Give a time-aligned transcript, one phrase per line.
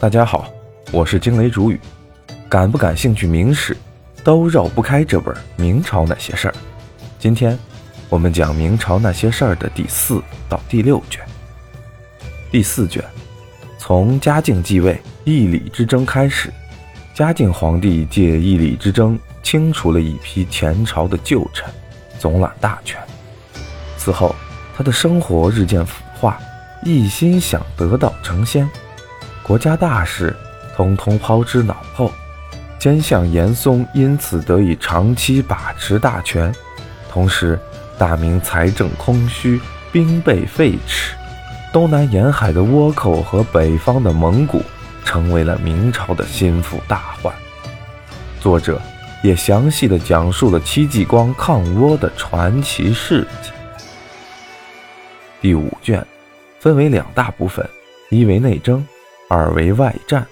[0.00, 0.50] 大家好，
[0.92, 1.78] 我是惊雷主语。
[2.48, 3.76] 感不感兴趣明史，
[4.24, 6.52] 都绕不开这本《明朝那些事儿》。
[7.18, 7.58] 今天
[8.08, 11.22] 我们讲明朝那些事儿的第四到第六卷。
[12.50, 13.04] 第四卷，
[13.78, 16.50] 从嘉靖继位义理之争开始。
[17.12, 21.68] 嘉靖皇帝借义理之争清除了一批前朝的旧臣，
[22.18, 22.98] 总揽大权。
[23.98, 24.34] 此后，
[24.74, 26.40] 他的生活日渐腐化，
[26.86, 28.66] 一心想得道成仙。
[29.50, 30.32] 国家大事，
[30.76, 32.12] 通通抛之脑后。
[32.78, 36.54] 奸相严嵩因此得以长期把持大权，
[37.10, 37.58] 同时，
[37.98, 39.60] 大明财政空虚，
[39.90, 41.14] 兵备废弛，
[41.72, 44.62] 东南沿海的倭寇和北方的蒙古
[45.04, 47.34] 成为了明朝的心腹大患。
[48.38, 48.80] 作者
[49.20, 53.50] 也详细的讲述了戚继光抗倭的传奇事迹。
[55.40, 56.06] 第五卷
[56.60, 57.68] 分为两大部分，
[58.10, 58.86] 一为内争。
[59.32, 60.26] 二为外战，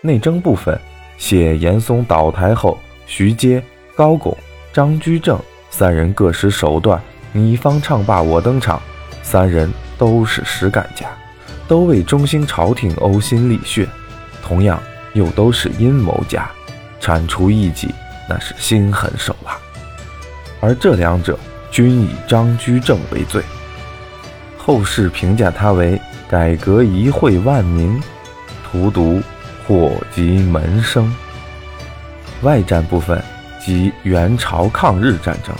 [0.00, 0.76] 内争部分
[1.16, 3.62] 写严嵩倒台后，徐阶、
[3.94, 4.36] 高拱、
[4.72, 5.38] 张居正
[5.70, 7.00] 三人各施手段，
[7.32, 8.82] 你方唱罢我登场。
[9.22, 11.06] 三人都是实干家，
[11.68, 13.86] 都为中兴朝廷呕心沥血，
[14.42, 16.50] 同样又都是阴谋家，
[16.98, 17.94] 铲除异己
[18.28, 19.56] 那是心狠手辣。
[20.60, 21.38] 而这两者
[21.70, 23.40] 均以张居正为最，
[24.58, 25.96] 后世评价他为。
[26.30, 28.00] 改革一会万民，
[28.62, 29.20] 荼毒
[29.66, 31.12] 祸及门生。
[32.42, 33.20] 外战部分
[33.58, 35.52] 即元朝抗日战争，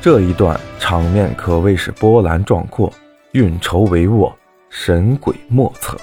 [0.00, 2.92] 这一段场面可谓是波澜壮阔，
[3.30, 4.32] 运筹帷幄，
[4.70, 5.96] 神鬼莫测，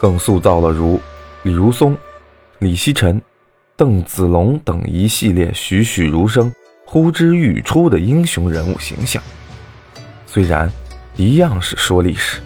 [0.00, 1.00] 更塑造了如
[1.44, 1.96] 李如松、
[2.58, 3.22] 李希臣、
[3.76, 6.52] 邓子龙等一系列栩栩如生、
[6.84, 9.22] 呼之欲出的英雄人物形象。
[10.26, 10.68] 虽然
[11.14, 12.40] 一样是说历史。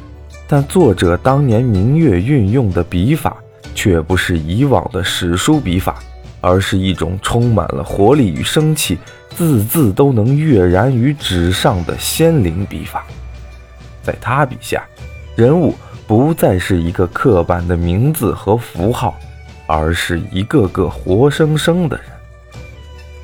[0.47, 3.37] 但作者当年明月运用的笔法，
[3.75, 5.99] 却不是以往的史书笔法，
[6.43, 8.99] 而是一种充满了活力与生气，
[9.31, 13.07] 字字都能跃然于纸上的仙灵笔法。
[14.03, 14.85] 在他笔下，
[15.37, 15.75] 人物
[16.07, 19.19] 不再是一个刻板的名字和符号，
[19.67, 22.07] 而是一个个活生生的人。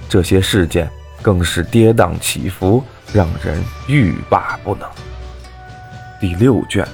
[0.09, 0.88] 这些事件
[1.20, 2.82] 更是跌宕起伏，
[3.12, 4.88] 让人欲罢不能。
[6.19, 6.88] 第六卷。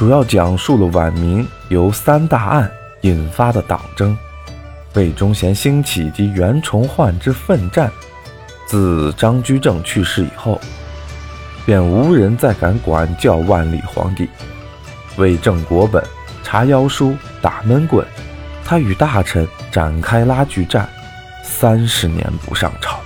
[0.00, 2.72] 主要讲述了晚明由三大案
[3.02, 4.16] 引发的党争，
[4.94, 7.92] 魏忠贤兴起及袁崇焕之奋战。
[8.64, 10.58] 自张居正去世以后，
[11.66, 14.26] 便无人再敢管教万历皇帝，
[15.18, 16.02] 为正国本、
[16.42, 18.02] 查妖书、打闷棍。
[18.64, 20.88] 他与大臣展开拉锯战，
[21.42, 22.98] 三十年不上朝。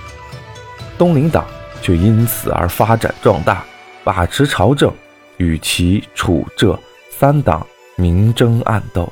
[0.97, 1.43] 东林党
[1.81, 3.65] 却因此而发展壮大，
[4.01, 4.89] 把持朝政。
[5.37, 6.77] 与其楚浙
[7.09, 7.65] 三党
[7.95, 9.11] 明争暗斗，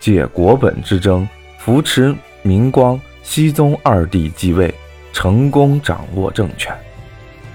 [0.00, 4.72] 借国本之争扶持明光熹宗二帝继位，
[5.12, 6.76] 成功掌握政权。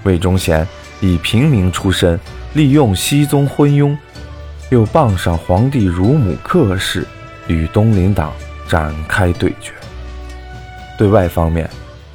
[0.04, 0.66] 魏忠贤
[1.00, 2.18] 以平民出身，
[2.54, 3.96] 利用熹宗昏庸，
[4.70, 7.06] 又傍上皇帝乳母克氏，
[7.46, 8.32] 与东林党
[8.68, 9.72] 展开对决。
[10.98, 11.68] 对外方面，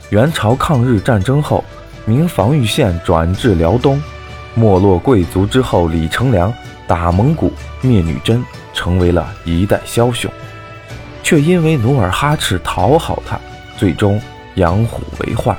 [0.09, 1.63] 元朝抗日战争后，
[2.05, 4.01] 明防御线转至辽东。
[4.57, 6.51] 没落贵族之后，李成梁
[6.88, 10.31] 打蒙古灭女真，成为了一代枭雄，
[11.22, 13.40] 却因为努尔哈赤讨好他，
[13.78, 14.19] 最终
[14.56, 15.56] 养虎为患。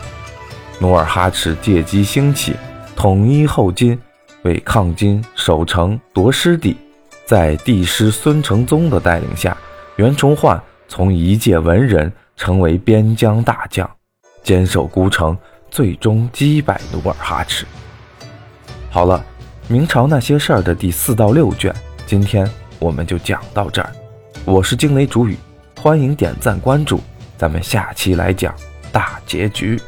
[0.81, 2.57] 努尔哈赤借机兴起，
[2.97, 3.97] 统一后金，
[4.43, 6.77] 为抗金守城夺失地。
[7.25, 9.57] 在帝师孙承宗的带领下，
[9.95, 13.89] 袁崇焕从一介文人成为边疆大将，
[14.43, 15.39] 坚守孤城，
[15.71, 17.65] 最终击败努尔哈赤。
[18.99, 19.25] 好了，
[19.69, 21.73] 明朝那些事儿的第四到六卷，
[22.05, 22.51] 今天
[22.81, 23.93] 我们就讲到这儿。
[24.45, 25.39] 我是惊雷主语，
[25.81, 26.99] 欢迎点赞关注，
[27.37, 28.53] 咱们下期来讲
[28.91, 29.81] 大结局。